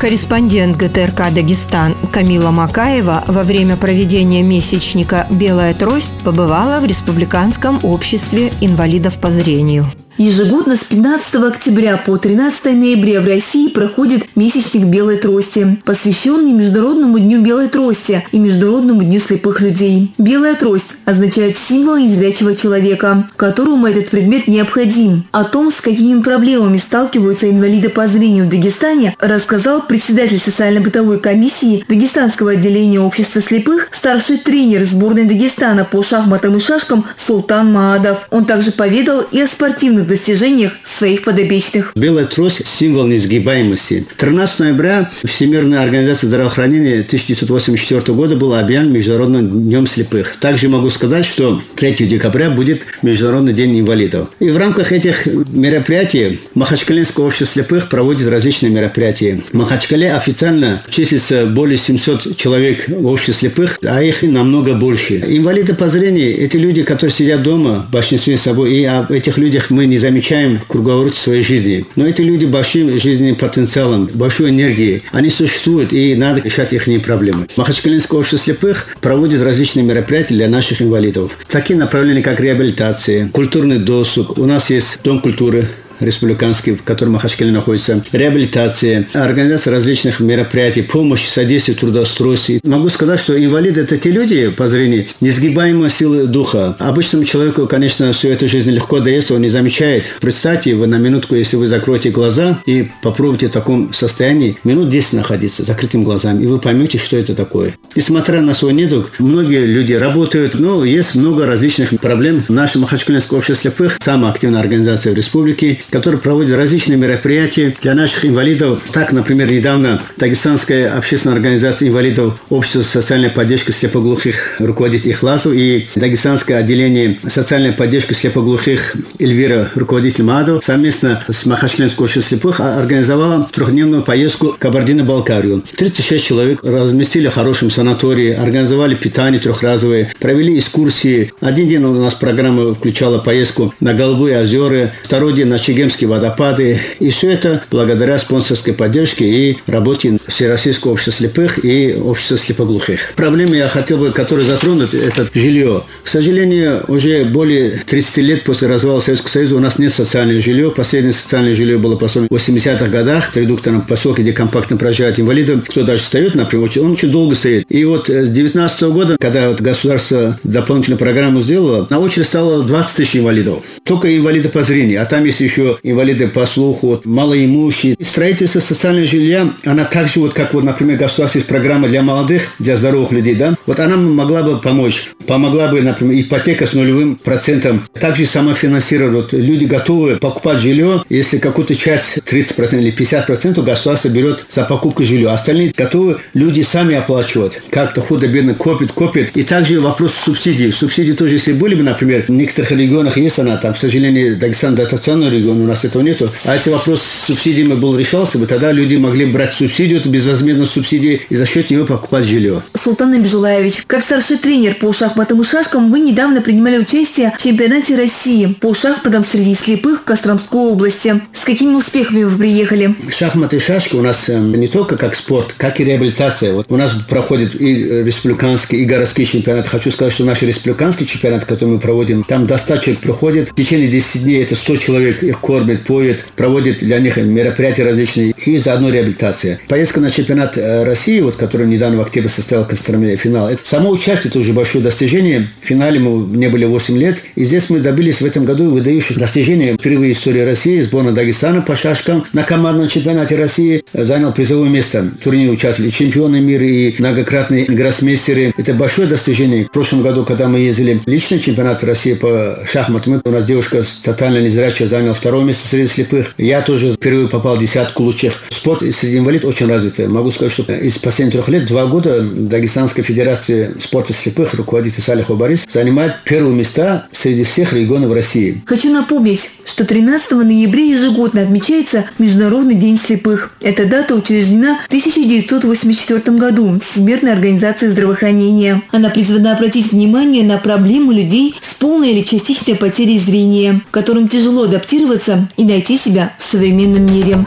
[0.00, 8.50] Корреспондент ГТРК «Дагестан» Камила Макаева во время проведения месячника «Белая трость» побывала в Республиканском обществе
[8.62, 9.84] инвалидов по зрению.
[10.20, 17.18] Ежегодно с 15 октября по 13 ноября в России проходит месячник белой трости, посвященный Международному
[17.18, 20.12] дню белой трости и Международному дню слепых людей.
[20.18, 25.24] Белая трость означает символ незрячего человека, которому этот предмет необходим.
[25.32, 31.82] О том, с какими проблемами сталкиваются инвалиды по зрению в Дагестане, рассказал председатель социально-бытовой комиссии
[31.88, 38.28] Дагестанского отделения общества слепых, старший тренер сборной Дагестана по шахматам и шашкам Султан Маадов.
[38.30, 41.92] Он также поведал и о спортивных достижениях своих подопечных.
[41.94, 44.06] Белая трость– символ несгибаемости.
[44.16, 50.36] 13 ноября Всемирная организация здравоохранения 1984 года была объявлена Международным днем слепых.
[50.40, 54.28] Также могу сказать, что 3 декабря будет Международный день инвалидов.
[54.40, 59.40] И в рамках этих мероприятий Махачкалинское общество слепых проводит различные мероприятия.
[59.52, 65.18] В Махачкале официально числится более 700 человек в обществе слепых, а их намного больше.
[65.18, 69.70] Инвалиды по зрению– это люди, которые сидят дома, в большинстве собой, и об этих людях
[69.70, 71.84] мы не замечаем в круговороте своей жизни.
[71.96, 77.46] Но эти люди большим жизненным потенциалом, большой энергией, они существуют, и надо решать их проблемы.
[77.56, 81.32] Махачкалинское общество слепых проводит различные мероприятия для наших инвалидов.
[81.48, 84.38] Такие направления, как реабилитация, культурный досуг.
[84.38, 85.68] У нас есть Дом культуры
[86.00, 92.60] республиканский, в котором Махачкале находится, реабилитация, организация различных мероприятий, помощь, содействие трудоустройстве.
[92.64, 96.76] Могу сказать, что инвалиды– это те люди по зрению, несгибаемые силы духа.
[96.78, 100.04] Обычному человеку, конечно, всю эту жизнь легко дается, он не замечает.
[100.20, 105.14] Представьте, вы на минутку, если вы закроете глаза и попробуйте в таком состоянии минут 10
[105.14, 107.74] находиться закрытым глазами, и вы поймете, что это такое.
[107.94, 112.44] Несмотря на свой недуг, многие люди работают, но есть много различных проблем.
[112.48, 117.94] В нашем Махачкалинском обществе слепых, самая активная организация в республике, который проводит различные мероприятия для
[117.94, 118.80] наших инвалидов.
[118.92, 126.58] Так, например, недавно Дагестанская общественная организация инвалидов Общество социальной поддержки слепоглухих руководит Ихласу и Дагестанское
[126.58, 134.48] отделение социальной поддержки слепоглухих Эльвира, руководитель МАДО, совместно с Махачкалинским обществом слепых организовала трехдневную поездку
[134.48, 135.62] в Кабардино-Балкарию.
[135.76, 141.32] 36 человек разместили в хорошем санатории, организовали питание трехразовое, провели экскурсии.
[141.40, 146.78] Один день у нас программа включала поездку на Голубые озера, второй день на Чегемские водопады.
[146.98, 153.14] И все это благодаря спонсорской поддержке и работе Всероссийского общества слепых и общества слепоглухих.
[153.16, 155.84] Проблемы я хотел бы, которые затронут, это жилье.
[156.04, 160.68] К сожалению, уже более 30 лет после развала Советского Союза у нас нет социального жилья.
[160.68, 165.62] Последнее социальное жилье было построено в 80-х годах в редукторном поселке, где компактно проживают инвалиды.
[165.66, 167.64] Кто даже встает, например, он очень долго стоит.
[167.70, 172.96] И вот с 19 года, когда вот государство дополнительную программу сделало, на очередь стало 20
[172.96, 173.62] тысяч инвалидов.
[173.84, 177.94] Только инвалиды по зрению, а там есть еще инвалиды по слуху, вот, малоимущие.
[177.98, 182.02] И строительство социального жилья, она так же, вот как вот, например, государство есть программа для
[182.02, 185.10] молодых, для здоровых людей, да, вот она могла бы помочь.
[185.26, 187.86] Помогла бы, например, ипотека с нулевым процентом.
[187.92, 189.14] Также самофинансировать.
[189.14, 195.04] Вот люди готовы покупать жилье, если какую-то часть, 30% или 50% государство берет за покупку
[195.04, 195.32] жилья.
[195.32, 197.60] Остальные готовы люди сами оплачивать.
[197.70, 199.36] Как-то худо-бедно копит, копит.
[199.36, 200.72] И также вопрос субсидий.
[200.72, 204.74] Субсидии тоже, если были бы, например, в некоторых регионах есть она, там, к сожалению, Дагестан
[204.74, 206.30] дотационный регион, у нас этого нету.
[206.44, 210.66] А если вопрос с субсидиями был решался бы, тогда люди могли брать субсидию, это безвозмездную
[210.66, 212.62] субсидию, и за счет нее покупать жилье.
[212.74, 217.96] Султан Набижулаевич, как старший тренер по шахматам и шашкам, вы недавно принимали участие в чемпионате
[217.96, 221.20] России по шахматам среди слепых в Костромской области.
[221.32, 222.94] С какими успехами вы приехали?
[223.10, 226.52] Шахматы и шашки у нас не только как спорт, как и реабилитация.
[226.52, 229.68] Вот у нас проходит и республиканский, и городские чемпионаты.
[229.68, 233.50] Хочу сказать, что наш республиканский чемпионат, который мы проводим, там до 100 человек приходит.
[233.50, 238.32] В течение 10 дней это 100 человек их кормит, поет, проводит для них мероприятия различные
[238.44, 239.60] и заодно реабилитация.
[239.68, 243.90] Поездка на чемпионат э, России, вот, который недавно в октябре состоял Костроме финал, это само
[243.90, 245.50] участие это уже большое достижение.
[245.62, 247.22] В финале мы не были 8 лет.
[247.34, 249.74] И здесь мы добились в этом году выдающих достижений.
[249.74, 255.02] Впервые в истории России сборная Дагестана по шашкам на командном чемпионате России занял призовое место.
[255.02, 258.52] В турнире участвовали чемпионы мира и многократные гроссмейстеры.
[258.56, 259.64] Это большое достижение.
[259.64, 264.38] В прошлом году, когда мы ездили личный чемпионат России по шахматам, у нас девушка тотально
[264.38, 266.34] незрячая заняла второе место среди слепых.
[266.38, 268.42] Я тоже впервые попал в десятку лучших.
[268.50, 270.08] Спорт среди инвалидов очень развитый.
[270.08, 275.38] Могу сказать, что из последних трех лет, два года Дагестанская федерация спорта слепых, руководитель Салихов
[275.38, 278.62] Борис, занимает первые места среди всех регионов России.
[278.66, 283.52] Хочу напомнить, что 13 ноября ежегодно отмечается Международный день слепых.
[283.60, 288.82] Эта дата учреждена в 1984 году Всемирной организацией здравоохранения.
[288.90, 294.64] Она призвана обратить внимание на проблему людей с полной или частичной потерей зрения, которым тяжело
[294.64, 295.19] адаптироваться
[295.56, 297.38] и найти себя в современном мире.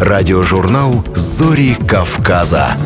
[0.00, 2.76] Радиожурнал «Зори Кавказа».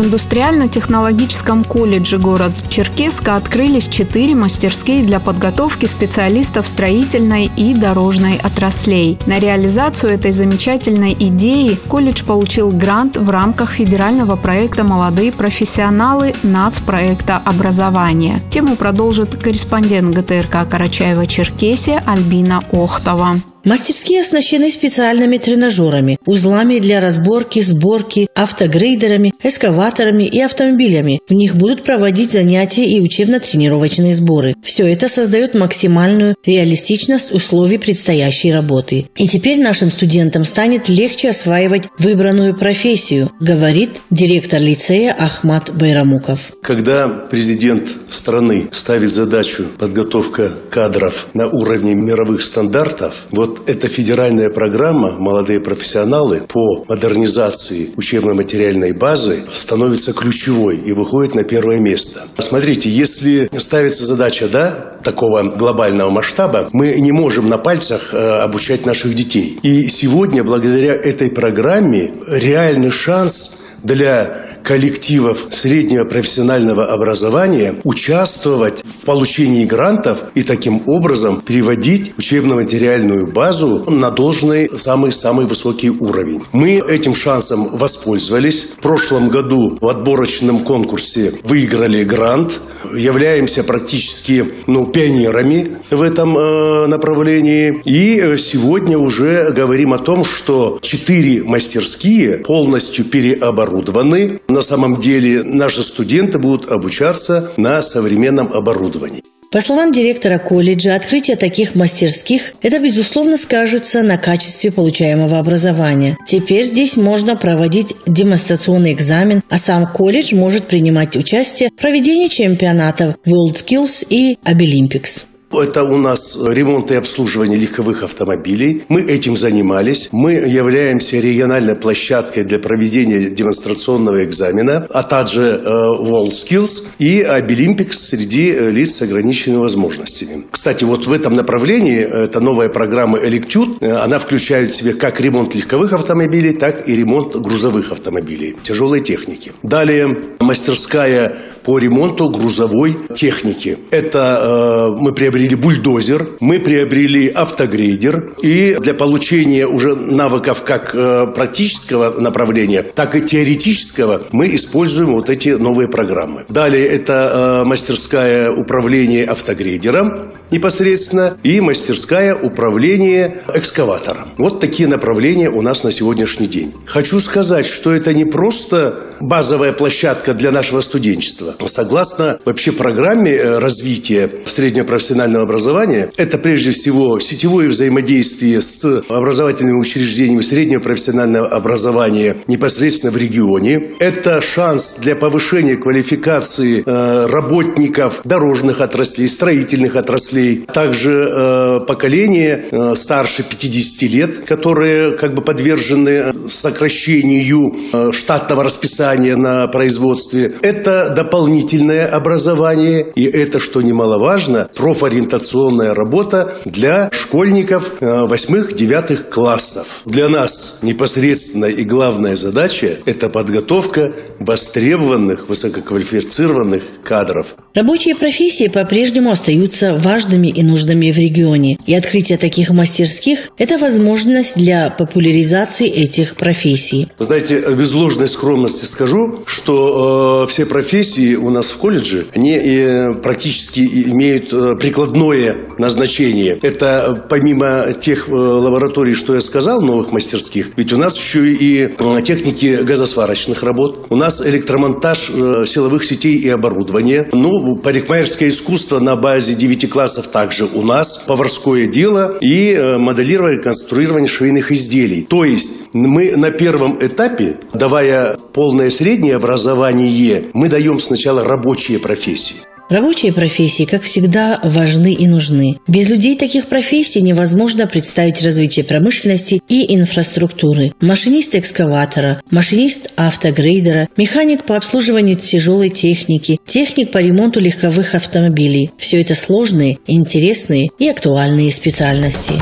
[0.00, 9.18] В индустриально-технологическом колледже города Черкеска открылись четыре мастерские для подготовки специалистов строительной и дорожной отраслей.
[9.26, 17.36] На реализацию этой замечательной идеи колледж получил грант в рамках федерального проекта «Молодые профессионалы» нацпроекта
[17.36, 18.40] образования.
[18.48, 23.36] Тему продолжит корреспондент ГТРК Карачаева-Черкесия Альбина Охтова.
[23.64, 31.20] Мастерские оснащены специальными тренажерами, узлами для разборки, сборки, автогрейдерами, эскаваторами и автомобилями.
[31.28, 34.54] В них будут проводить занятия и учебно-тренировочные сборы.
[34.64, 39.06] Все это создает максимальную реалистичность условий предстоящей работы.
[39.16, 46.52] И теперь нашим студентам станет легче осваивать выбранную профессию, говорит директор лицея Ахмат Байрамуков.
[46.62, 54.48] Когда президент страны ставит задачу подготовка кадров на уровне мировых стандартов, вот вот эта федеральная
[54.48, 62.28] программа «Молодые профессионалы» по модернизации учебно-материальной базы становится ключевой и выходит на первое место.
[62.38, 64.70] Смотрите, если ставится задача, да,
[65.02, 69.58] такого глобального масштаба, мы не можем на пальцах э, обучать наших детей.
[69.62, 79.64] И сегодня, благодаря этой программе, реальный шанс для коллективов среднего профессионального образования участвовать в получении
[79.64, 86.42] грантов и таким образом переводить учебно-материальную базу на должный самый-самый высокий уровень.
[86.52, 88.72] Мы этим шансом воспользовались.
[88.78, 92.60] В прошлом году в отборочном конкурсе выиграли грант,
[92.94, 97.80] являемся практически ну, пионерами в этом э, направлении.
[97.84, 105.84] И сегодня уже говорим о том, что четыре мастерские полностью переоборудованы На самом деле наши
[105.84, 109.22] студенты будут обучаться на современном оборудовании.
[109.52, 116.16] По словам директора колледжа, открытие таких мастерских– это, безусловно, скажется на качестве получаемого образования.
[116.26, 123.14] Теперь здесь можно проводить демонстрационный экзамен, а сам колледж может принимать участие в проведении чемпионатов
[123.24, 125.29] WorldSkills и Abilimpics.
[125.52, 128.84] Это у нас ремонт и обслуживание легковых автомобилей.
[128.88, 130.08] Мы этим занимались.
[130.12, 138.52] Мы являемся региональной площадкой для проведения демонстрационного экзамена, а также э, WorldSkills и Abilimpics среди
[138.52, 140.44] э, лиц с ограниченными возможностями.
[140.52, 145.20] Кстати, вот в этом направлении, это новая программа Electude, э, она включает в себя как
[145.20, 149.50] ремонт легковых автомобилей, так и ремонт грузовых автомобилей, тяжелой техники.
[149.64, 153.78] Далее мастерская по ремонту грузовой техники.
[153.90, 161.26] Это э, мы приобрели бульдозер, мы приобрели автогрейдер, и для получения уже навыков как э,
[161.34, 166.44] практического направления, так и теоретического мы используем вот эти новые программы.
[166.48, 174.30] Далее это э, мастерская управления автогрейдером непосредственно и мастерская управления экскаватором.
[174.38, 176.72] Вот такие направления у нас на сегодняшний день.
[176.84, 181.54] Хочу сказать, что это не просто базовая площадка для нашего студенчества.
[181.66, 189.78] Согласно вообще программе э, развития среднего профессионального образования, это прежде всего сетевое взаимодействие с образовательными
[189.78, 193.92] учреждениями среднего профессионального образования непосредственно в регионе.
[194.00, 200.39] Это шанс для повышения квалификации э, работников дорожных отраслей, строительных отраслей,
[200.72, 210.54] также э, поколение старше 50 лет, которые как бы подвержены сокращению штатного расписания на производстве.
[210.62, 220.02] Это дополнительно дополнительное образование, и это, что немаловажно, профориентационная работа для школьников 8-9 э, классов.
[220.04, 227.54] Для нас непосредственная и главная задача– это подготовка востребованных, высококвалифицированных кадров.
[227.74, 234.56] Рабочие профессии по-прежнему остаются важными и нужными в регионе, и открытие таких мастерских– это возможность
[234.56, 237.08] для популяризации этих профессий.
[237.18, 243.14] Знаете, без ложной скромности скажу, что э, все профессии у нас в колледже, они э,
[243.14, 246.58] практически имеют э, прикладное назначение.
[246.62, 251.52] Это э, помимо тех э, лабораторий, что я сказал, новых мастерских, ведь у нас еще
[251.52, 255.30] и э, техники газосварочных работ, у нас электромонтаж
[255.66, 261.86] силовых сетей и оборудования, ну, парикмахерское искусство на базе 9 классов также у нас, поварское
[261.86, 265.22] дело и моделирование, конструирование швейных изделий.
[265.22, 272.56] То есть мы на первом этапе, давая полное среднее образование, мы даем сначала рабочие профессии.
[272.90, 275.76] Рабочие профессии, как всегда, важны и нужны.
[275.86, 280.92] Без людей таких профессий невозможно представить развитие промышленности и инфраструктуры.
[281.00, 288.90] Машинист экскаватора, машинист автогрейдера, механик по обслуживанию тяжелой техники, техник по ремонту легковых автомобилей.
[288.98, 292.54] Все это сложные, интересные и актуальные специальности.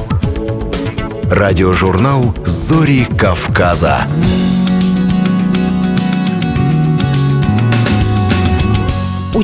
[1.31, 4.07] Радиожурнал «Зори Кавказа».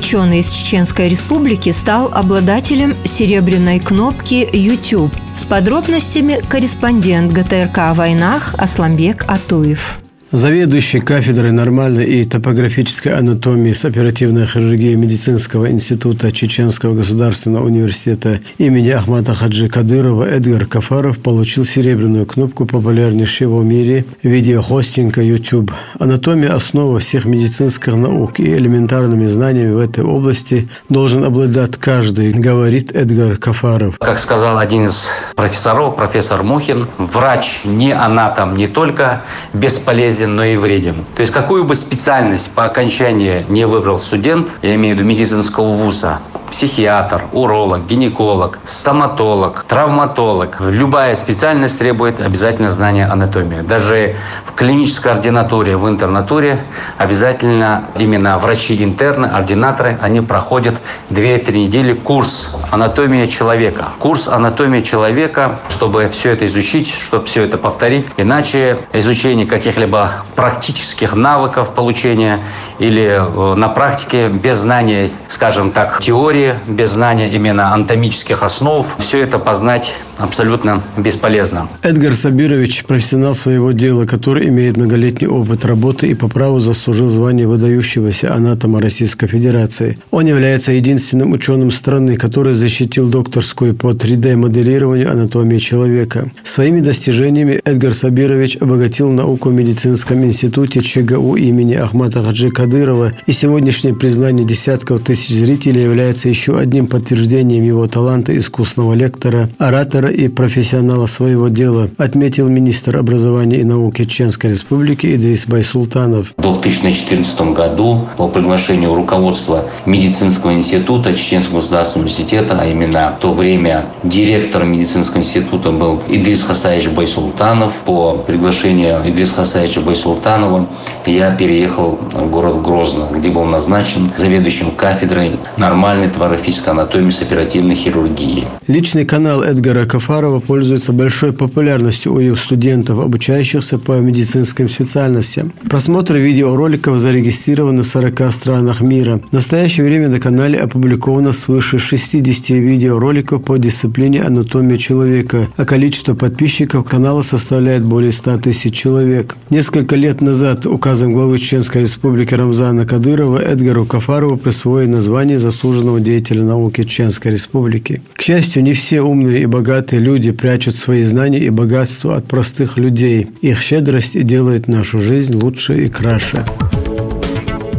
[0.04, 5.10] Ученый из Чеченской республики стал обладателем серебряной кнопки YouTube.
[5.34, 10.03] С подробностями корреспондент ГТРК о войнах Асламбек Атуев.
[10.34, 18.88] Заведующий кафедрой нормальной и топографической анатомии с оперативной хирургией медицинского института Чеченского государственного университета имени
[18.88, 25.70] Ахмата Хаджи Кадырова Эдгар Кафаров получил серебряную кнопку популярнейшего в мире видеохостинга YouTube.
[26.00, 32.90] Анатомия– основа всех медицинских наук и элементарными знаниями в этой области должен обладать каждый, говорит
[32.92, 33.98] Эдгар Кафаров.
[34.00, 39.22] Как сказал один из профессоров, профессор Мухин, врач не анатом не только
[39.52, 41.04] бесполезен, полезен, но и вреден.
[41.14, 45.74] То есть какую бы специальность по окончании не выбрал студент, я имею в виду медицинского
[45.74, 46.18] вуза,
[46.50, 50.60] психиатр, уролог, гинеколог, стоматолог, травматолог.
[50.60, 53.60] Любая специальность требует обязательно знания анатомии.
[53.60, 54.14] Даже
[54.46, 56.64] в клинической ординатуре, в интернатуре
[56.96, 60.76] обязательно именно врачи-интерны, ординаторы, они проходят
[61.10, 63.88] 2-3 недели курс анатомии человека.
[63.98, 68.06] Курс анатомии человека, чтобы все это изучить, чтобы все это повторить.
[68.16, 70.03] Иначе изучение каких-либо
[70.36, 72.40] практических навыков получения
[72.78, 79.22] или э, на практике без знания, скажем так, теории, без знания именно анатомических основ, все
[79.22, 81.68] это познать абсолютно бесполезно.
[81.82, 87.46] Эдгар Сабирович– профессионал своего дела, который имеет многолетний опыт работы и по праву заслужил звание
[87.46, 89.98] выдающегося анатома Российской Федерации.
[90.10, 96.30] Он является единственным ученым страны, который защитил докторскую по 3D-моделированию анатомии человека.
[96.44, 99.52] Своими достижениями Эдгар Сабирович обогатил науку в
[99.94, 106.58] медицинском институте ЧГУ имени Ахмата Хаджи Кадырова, и сегодняшнее признание десятков тысяч зрителей является еще
[106.58, 113.64] одним подтверждением его таланта искусного лектора, оратора и профессионала своего дела, отметил министр образования и
[113.64, 116.34] науки Чеченской Республики Идрис Байсултанов.
[116.36, 123.32] В 2014 году по приглашению руководства медицинского института Чеченского государственного университета, а именно в то
[123.32, 127.74] время директором медицинского института был Идрис Хасаевич Байсултанов.
[127.84, 130.68] По приглашению Идриса Хасаевича Байсултанова
[131.06, 137.74] я переехал в город Грозно, где был назначен заведующим кафедрой нормальной тварофизической анатомии с оперативной
[137.74, 138.46] хирургии.
[138.66, 145.52] Личный канал Эдгара Кафарова пользуется большой популярностью у его студентов, обучающихся по медицинским специальностям.
[145.68, 149.20] Просмотр видеороликов зарегистрированы в 40 странах мира.
[149.30, 156.14] В настоящее время на канале опубликовано свыше 60 видеороликов по дисциплине анатомия человека, а количество
[156.14, 159.36] подписчиков канала составляет более 100 тысяч человек.
[159.50, 166.44] Несколько лет назад указом главы Чеченской республики Рамзана Кадырова Эдгару Кафарову присвоено название заслуженного деятеля
[166.44, 168.00] науки Чеченской республики.
[168.14, 172.78] К счастью, не все умные и богатые люди прячут свои знания и богатство от простых
[172.78, 173.28] людей.
[173.40, 176.44] Их щедрость делает нашу жизнь лучше и краше.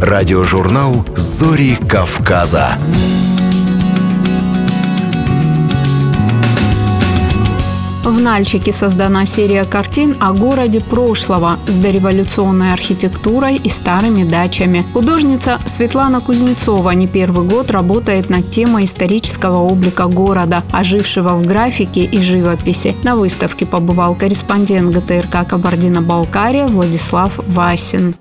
[0.01, 2.77] Радиожурнал «Зори Кавказа».
[8.05, 14.85] В Нальчике создана серия картин о городе прошлого с дореволюционной архитектурой и старыми дачами.
[14.93, 22.03] Художница Светлана Кузнецова не первый год работает над темой исторического облика города, ожившего в графике
[22.03, 22.95] и живописи.
[23.01, 28.13] На выставке побывал корреспондент ГТРК «Кабардино-Балкария» Владислав Васин.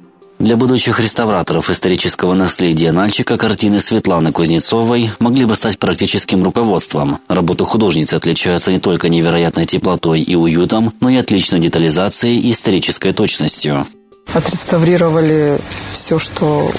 [0.44, 7.18] Для будущих реставраторов исторического наследия Нальчика картины Светланы Кузнецовой могли бы стать практическим руководством.
[7.28, 13.14] Работы художницы отличаются не только невероятной теплотой и уютом, но и отличной детализацией и исторической
[13.14, 13.86] точностью.
[14.34, 15.58] Отреставрировали
[15.90, 16.70] все, что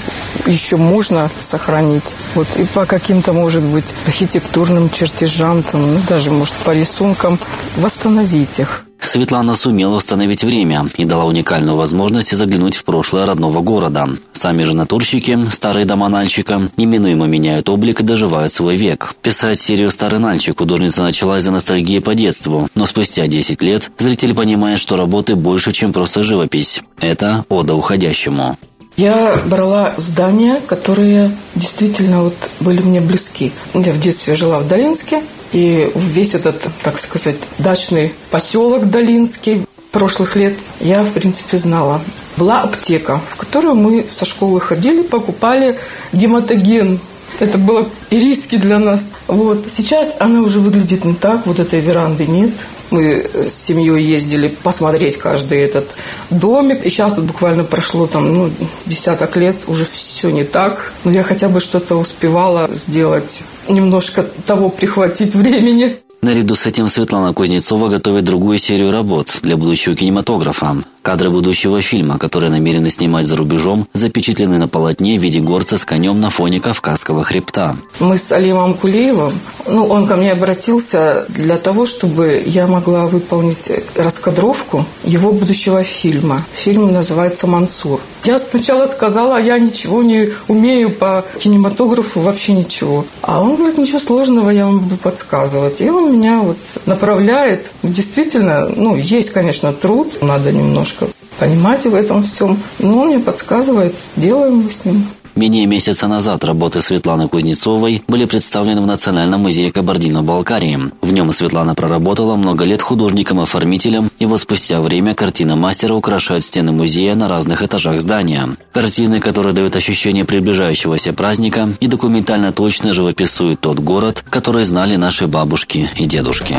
[0.46, 2.14] еще можно сохранить.
[2.36, 7.36] Вот и по каким-то, может быть, архитектурным чертежам, там, ну, даже, может, по рисункам
[7.78, 8.85] восстановить их.
[9.06, 14.08] Светлана сумела установить время и дала уникальную возможность заглянуть в прошлое родного города.
[14.32, 19.14] Сами же натурщики, старые дома Нальчика, неминуемо меняют облик и доживают свой век.
[19.22, 24.34] Писать серию «Старый Нальчик» художница начала из-за ностальгии по детству, но спустя 10 лет зритель
[24.34, 26.82] понимает, что работы больше, чем просто живопись.
[27.00, 28.58] Это ода уходящему.
[28.96, 33.52] Я брала здания, которые действительно вот были мне близки.
[33.74, 35.22] Я в детстве жила в Долинске,
[35.56, 42.02] и весь этот, так сказать, дачный поселок Долинский прошлых лет я, в принципе, знала.
[42.36, 45.78] Была аптека, в которую мы со школы ходили, покупали
[46.12, 47.00] гематоген.
[47.40, 49.06] Это было риски для нас.
[49.28, 49.64] Вот.
[49.70, 52.52] Сейчас она уже выглядит не так, вот этой веранды нет.
[52.90, 55.96] Мы с семьей ездили посмотреть каждый этот
[56.30, 56.84] домик.
[56.84, 58.50] И сейчас тут буквально прошло там, ну,
[58.86, 60.92] десяток лет, уже все не так.
[61.04, 65.96] Но я хотя бы что-то успевала сделать, немножко того прихватить времени.
[66.22, 70.76] Наряду с этим Светлана Кузнецова готовит другую серию работ для будущего кинематографа.
[71.06, 75.84] Кадры будущего фильма, которые намерены снимать за рубежом, запечатлены на полотне в виде горца с
[75.84, 77.76] конем на фоне Кавказского хребта.
[78.00, 79.38] Мы с Алимом Кулеевым,
[79.68, 86.42] ну, он ко мне обратился для того, чтобы я могла выполнить раскадровку его будущего фильма.
[86.54, 88.00] Фильм называется «Мансур».
[88.24, 93.04] Я сначала сказала, я ничего не умею по кинематографу, вообще ничего.
[93.22, 95.80] А он говорит, ничего сложного, я вам буду подсказывать.
[95.80, 97.70] И он меня вот направляет.
[97.84, 100.95] Действительно, ну, есть, конечно, труд, надо немножко
[101.38, 102.58] понимать в этом всем.
[102.78, 105.06] Но он мне подсказывает, делаем мы с ним.
[105.36, 110.90] Менее месяца назад работы Светланы Кузнецовой были представлены в Национальном музее Кабардино-Балкарии.
[111.02, 116.72] В нем Светлана проработала много лет художником-оформителем, и вот спустя время картина мастера украшает стены
[116.72, 118.48] музея на разных этажах здания.
[118.72, 125.26] Картины, которые дают ощущение приближающегося праздника и документально точно живописуют тот город, который знали наши
[125.26, 126.56] бабушки и дедушки.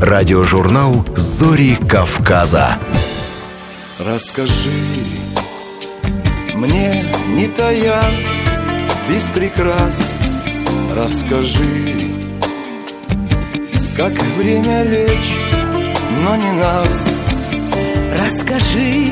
[0.00, 2.78] Радиожурнал «Зори Кавказа».
[3.98, 5.08] Расскажи
[6.54, 8.00] мне, не тая,
[9.08, 10.18] без прикрас,
[10.94, 11.96] расскажи,
[13.96, 15.50] как время лечит,
[16.22, 17.16] но не нас.
[18.22, 19.02] Расскажи,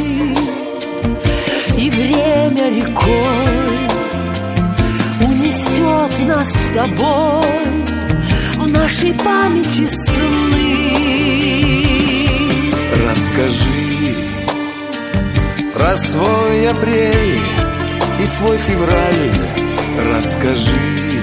[1.79, 3.89] и время рекой
[5.21, 7.43] унесет нас с тобой
[8.55, 10.87] в нашей памяти сны.
[13.05, 13.76] Расскажи
[15.87, 17.41] про свой апрель
[18.21, 19.33] и свой февраль.
[20.13, 21.21] Расскажи,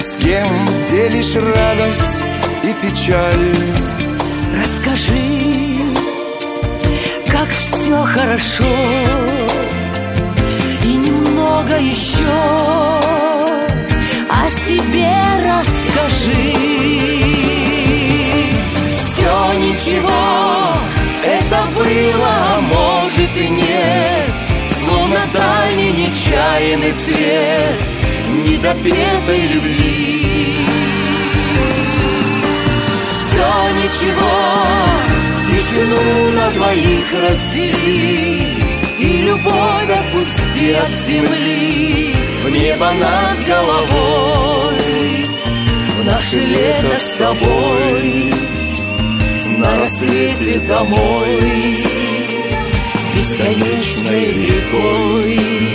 [0.00, 0.48] с кем
[0.90, 2.24] делишь радость
[2.64, 3.54] и печаль.
[4.60, 5.78] Расскажи,
[7.28, 8.74] как все хорошо
[10.82, 12.26] и немного еще
[14.30, 15.14] о себе
[15.46, 16.56] расскажи.
[18.98, 20.82] Все ничего,
[21.24, 23.01] это было, а
[23.42, 24.30] и нет,
[24.84, 27.80] словно дальний нечаянный свет
[28.46, 30.66] недопетой любви.
[33.18, 33.48] Все
[33.80, 34.92] ничего,
[35.46, 38.46] тишину на двоих раздели
[38.98, 42.14] И любовь отпусти от земли
[42.44, 45.26] В небо над головой
[45.98, 48.34] В наше лето с тобой
[49.58, 51.91] На рассвете домой
[53.32, 55.71] Бесконечной рекой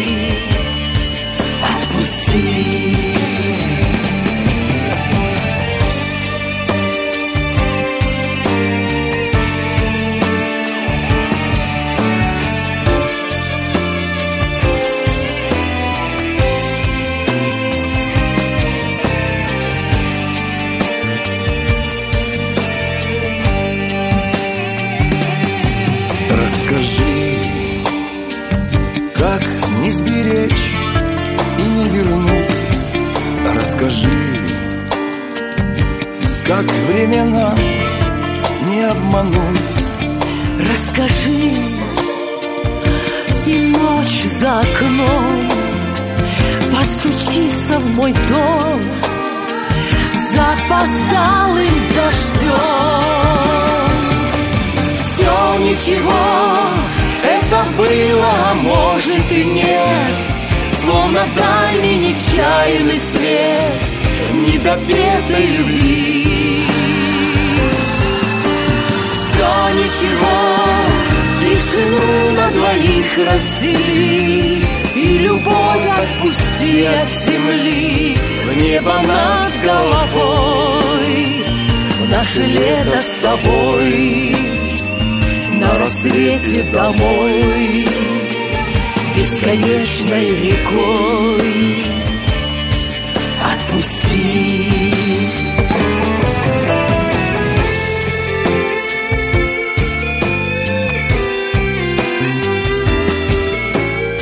[36.88, 37.54] времена
[38.70, 39.74] не обмануть.
[40.60, 41.52] Расскажи,
[43.46, 45.50] и ночь за окном.
[46.72, 48.82] Постучится в мой дом
[50.34, 52.54] Запоздалым дождем.
[55.08, 56.26] Все ничего,
[57.24, 60.16] это было, а может и нет.
[60.84, 63.82] Словно дальний нечаянный свет.
[64.32, 66.17] Недопетой любви
[69.88, 70.38] ничего,
[71.40, 74.64] тишину на двоих раздели
[74.96, 78.18] И любовь отпусти от земли.
[78.46, 81.46] В небо над головой
[82.00, 84.36] В наше лето с тобой.
[85.54, 87.88] На рассвете домой
[89.16, 91.86] Бесконечной рекой.
[93.44, 94.87] Отпусти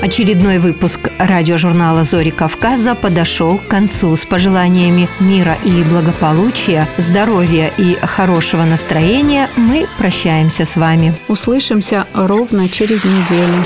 [0.05, 7.95] Очередной выпуск радиожурнала «Зори Кавказа» подошел к концу с пожеланиями мира и благополучия, здоровья и
[7.95, 9.49] хорошего настроения.
[9.55, 11.11] Мы прощаемся с вами.
[11.27, 13.65] Услышимся ровно через неделю.